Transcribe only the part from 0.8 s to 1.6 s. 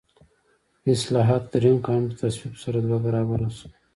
د اصلاحاتو